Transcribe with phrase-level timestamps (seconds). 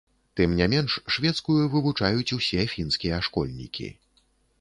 [0.39, 3.91] Тым не менш, шведскую вывучаюць усе фінскія школьнікі.